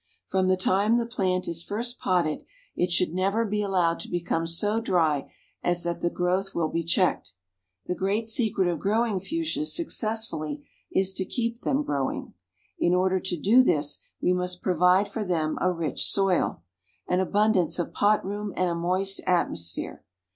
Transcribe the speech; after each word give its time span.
From 0.25 0.47
the 0.47 0.57
time 0.57 0.97
the 0.97 1.05
plant 1.05 1.47
is 1.47 1.61
first 1.61 1.99
potted 1.99 2.43
it 2.75 2.91
should 2.91 3.13
never 3.13 3.45
be 3.45 3.61
allowed 3.61 3.99
to 3.99 4.09
become 4.09 4.47
so 4.47 4.79
dry 4.81 5.31
as 5.61 5.83
that 5.83 6.01
the 6.01 6.09
growth 6.09 6.55
will 6.55 6.69
be 6.69 6.83
checked. 6.83 7.35
The 7.85 7.93
great 7.93 8.25
secret 8.25 8.67
of 8.67 8.79
growing 8.79 9.19
Fuchsias 9.19 9.75
successfully 9.75 10.65
is 10.91 11.13
to 11.13 11.23
keep 11.23 11.59
them 11.59 11.83
growing. 11.83 12.33
In 12.79 12.95
order 12.95 13.19
to 13.19 13.37
do 13.37 13.61
this 13.61 14.01
we 14.19 14.33
must 14.33 14.63
provide 14.63 15.07
for 15.07 15.23
them 15.23 15.59
a 15.61 15.71
rich 15.71 16.09
soil, 16.09 16.63
an 17.07 17.19
abundance 17.19 17.77
of 17.77 17.93
pot 17.93 18.25
room 18.25 18.53
and 18.57 18.71
a 18.71 18.73
moist 18.73 19.21
atmosphere. 19.27 20.03